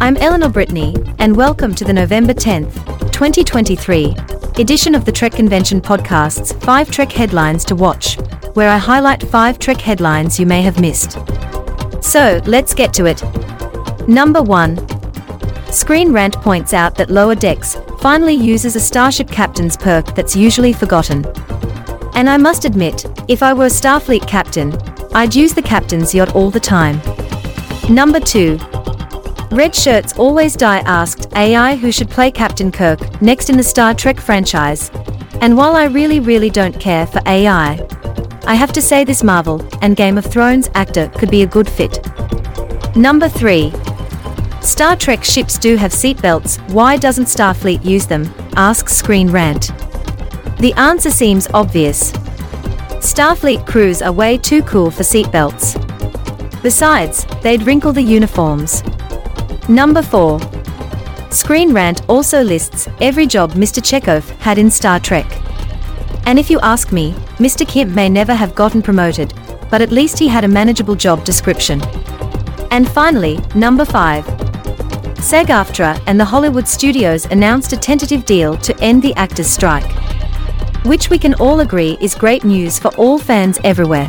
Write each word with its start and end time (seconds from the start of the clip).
I'm 0.00 0.16
Eleanor 0.16 0.48
Brittany, 0.48 0.94
and 1.18 1.36
welcome 1.36 1.74
to 1.76 1.84
the 1.84 1.92
November 1.92 2.34
10th, 2.34 2.74
2023 3.12 4.14
edition 4.60 4.94
of 4.94 5.04
the 5.04 5.12
Trek 5.12 5.32
Convention 5.32 5.80
podcast's 5.80 6.52
5 6.64 6.90
Trek 6.90 7.12
Headlines 7.12 7.64
to 7.66 7.76
Watch, 7.76 8.18
where 8.54 8.68
I 8.68 8.78
highlight 8.78 9.22
5 9.22 9.58
Trek 9.58 9.80
headlines 9.80 10.40
you 10.40 10.46
may 10.46 10.62
have 10.62 10.80
missed. 10.80 11.12
So, 12.02 12.40
let's 12.46 12.74
get 12.74 12.92
to 12.94 13.06
it. 13.06 13.22
Number 14.08 14.42
1. 14.42 15.72
Screen 15.72 16.12
Rant 16.12 16.34
points 16.36 16.74
out 16.74 16.96
that 16.96 17.10
Lower 17.10 17.34
Decks 17.34 17.76
finally 18.00 18.34
uses 18.34 18.76
a 18.76 18.80
Starship 18.80 19.28
Captain's 19.30 19.76
perk 19.76 20.14
that's 20.14 20.36
usually 20.36 20.72
forgotten. 20.72 21.24
And 22.14 22.28
I 22.28 22.36
must 22.36 22.64
admit, 22.64 23.06
if 23.28 23.42
I 23.42 23.52
were 23.54 23.66
a 23.66 23.68
Starfleet 23.68 24.26
captain, 24.26 24.74
I'd 25.14 25.34
use 25.34 25.54
the 25.54 25.62
captain's 25.62 26.14
yacht 26.14 26.34
all 26.34 26.50
the 26.50 26.60
time. 26.60 27.00
Number 27.88 28.20
2. 28.20 28.58
Red 29.50 29.74
Shirts 29.74 30.18
Always 30.18 30.56
Die 30.56 30.78
asked 30.80 31.32
AI 31.34 31.76
who 31.76 31.92
should 31.92 32.10
play 32.10 32.30
Captain 32.30 32.70
Kirk 32.70 33.22
next 33.22 33.48
in 33.48 33.56
the 33.56 33.62
Star 33.62 33.94
Trek 33.94 34.20
franchise. 34.20 34.90
And 35.40 35.56
while 35.56 35.76
I 35.76 35.84
really, 35.84 36.20
really 36.20 36.50
don't 36.50 36.78
care 36.78 37.06
for 37.06 37.20
AI, 37.26 37.80
I 38.46 38.54
have 38.54 38.72
to 38.72 38.82
say 38.82 39.04
this 39.04 39.22
Marvel 39.22 39.66
and 39.80 39.96
Game 39.96 40.18
of 40.18 40.26
Thrones 40.26 40.68
actor 40.74 41.08
could 41.08 41.30
be 41.30 41.42
a 41.42 41.46
good 41.46 41.68
fit. 41.68 42.04
Number 42.96 43.28
3. 43.28 43.72
Star 44.60 44.96
Trek 44.96 45.24
ships 45.24 45.58
do 45.58 45.76
have 45.76 45.92
seatbelts, 45.92 46.58
why 46.72 46.96
doesn't 46.96 47.26
Starfleet 47.26 47.84
use 47.84 48.06
them? 48.06 48.32
asks 48.56 48.94
Screen 48.94 49.30
Rant. 49.30 49.70
The 50.58 50.74
answer 50.76 51.10
seems 51.10 51.48
obvious. 51.54 52.12
Starfleet 53.04 53.66
crews 53.66 54.00
are 54.00 54.10
way 54.10 54.38
too 54.38 54.62
cool 54.62 54.90
for 54.90 55.02
seatbelts. 55.02 55.74
Besides, 56.62 57.26
they'd 57.42 57.62
wrinkle 57.64 57.92
the 57.92 58.00
uniforms. 58.00 58.82
Number 59.68 60.00
4. 60.00 60.40
Screen 61.30 61.74
Rant 61.74 62.00
also 62.08 62.42
lists 62.42 62.88
every 63.02 63.26
job 63.26 63.52
Mr. 63.52 63.82
Chekov 63.82 64.26
had 64.40 64.56
in 64.56 64.70
Star 64.70 64.98
Trek. 64.98 65.26
And 66.24 66.38
if 66.38 66.48
you 66.48 66.58
ask 66.60 66.92
me, 66.92 67.12
Mr. 67.36 67.68
Kim 67.68 67.94
may 67.94 68.08
never 68.08 68.34
have 68.34 68.54
gotten 68.54 68.80
promoted, 68.80 69.34
but 69.70 69.82
at 69.82 69.92
least 69.92 70.18
he 70.18 70.26
had 70.26 70.44
a 70.44 70.48
manageable 70.48 70.94
job 70.94 71.24
description. 71.24 71.82
And 72.70 72.88
finally, 72.88 73.38
number 73.54 73.84
5. 73.84 74.24
SAG 75.22 75.48
AFTRA 75.48 76.02
and 76.06 76.18
the 76.18 76.24
Hollywood 76.24 76.66
studios 76.66 77.26
announced 77.26 77.74
a 77.74 77.76
tentative 77.76 78.24
deal 78.24 78.56
to 78.56 78.74
end 78.80 79.02
the 79.02 79.14
actors' 79.16 79.50
strike. 79.50 79.90
Which 80.84 81.08
we 81.08 81.18
can 81.18 81.32
all 81.36 81.60
agree 81.60 81.96
is 81.98 82.14
great 82.14 82.44
news 82.44 82.78
for 82.78 82.88
all 82.96 83.18
fans 83.18 83.58
everywhere. 83.64 84.06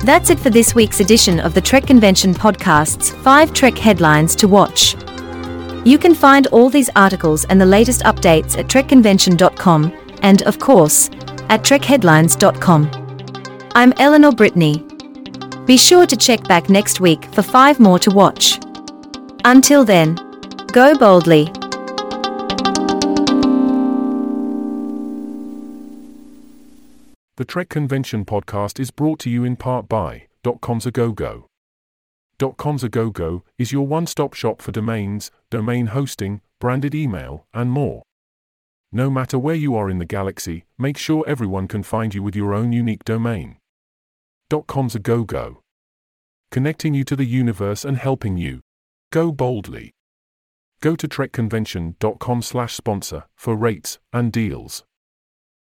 That's 0.00 0.30
it 0.30 0.40
for 0.40 0.50
this 0.50 0.74
week's 0.74 0.98
edition 0.98 1.38
of 1.38 1.54
the 1.54 1.60
Trek 1.60 1.86
Convention 1.86 2.34
podcast's 2.34 3.10
5 3.10 3.54
Trek 3.54 3.78
headlines 3.78 4.34
to 4.36 4.48
watch. 4.48 4.96
You 5.84 5.96
can 5.96 6.12
find 6.12 6.48
all 6.48 6.70
these 6.70 6.90
articles 6.96 7.44
and 7.44 7.60
the 7.60 7.66
latest 7.66 8.02
updates 8.02 8.58
at 8.58 8.66
trekconvention.com 8.66 9.92
and, 10.22 10.42
of 10.42 10.58
course, 10.58 11.08
at 11.50 11.62
trekheadlines.com. 11.62 12.90
I'm 13.76 13.92
Eleanor 13.98 14.32
Brittany. 14.32 14.84
Be 15.66 15.76
sure 15.76 16.04
to 16.06 16.16
check 16.16 16.42
back 16.48 16.68
next 16.68 17.00
week 17.00 17.26
for 17.26 17.42
5 17.42 17.78
more 17.78 18.00
to 18.00 18.10
watch. 18.10 18.58
Until 19.44 19.84
then, 19.84 20.16
go 20.72 20.98
boldly. 20.98 21.52
The 27.36 27.44
Trek 27.44 27.68
Convention 27.68 28.24
podcast 28.24 28.80
is 28.80 28.90
brought 28.90 29.18
to 29.20 29.28
you 29.28 29.44
in 29.44 29.56
part 29.56 29.90
by 29.90 30.28
.com's 30.62 30.86
a 30.86 30.90
go-go. 30.90 31.46
.com's 32.56 32.82
a 32.82 32.88
go-go 32.88 33.44
is 33.58 33.72
your 33.72 33.86
one-stop 33.86 34.32
shop 34.32 34.62
for 34.62 34.72
domains, 34.72 35.30
domain 35.50 35.88
hosting, 35.88 36.40
branded 36.60 36.94
email, 36.94 37.44
and 37.52 37.70
more. 37.70 38.02
No 38.90 39.10
matter 39.10 39.38
where 39.38 39.54
you 39.54 39.76
are 39.76 39.90
in 39.90 39.98
the 39.98 40.06
galaxy, 40.06 40.64
make 40.78 40.96
sure 40.96 41.24
everyone 41.26 41.68
can 41.68 41.82
find 41.82 42.14
you 42.14 42.22
with 42.22 42.34
your 42.34 42.54
own 42.54 42.72
unique 42.72 43.04
domain. 43.04 43.58
.com's. 44.66 44.96
Connecting 46.50 46.94
you 46.94 47.04
to 47.04 47.16
the 47.16 47.26
universe 47.26 47.84
and 47.84 47.98
helping 47.98 48.38
you. 48.38 48.62
Go 49.12 49.30
boldly. 49.30 49.92
Go 50.80 50.96
to 50.96 51.06
trekconvention.com 51.06 52.40
slash 52.40 52.74
sponsor 52.74 53.24
for 53.36 53.54
rates 53.54 53.98
and 54.10 54.32
deals. 54.32 54.84